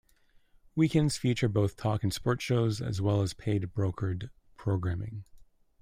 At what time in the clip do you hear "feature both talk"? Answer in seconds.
1.17-2.01